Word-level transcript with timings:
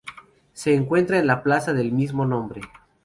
Se 0.53 0.73
encuentra 0.73 1.19
en 1.19 1.27
la 1.27 1.43
plaza 1.43 1.73
del 1.73 1.91
mismo 1.91 2.25
nombre. 2.25 2.61